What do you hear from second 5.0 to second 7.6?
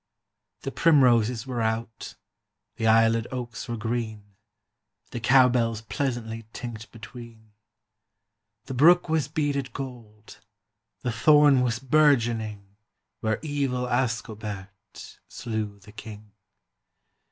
The cow bells pleasantly Tinked between;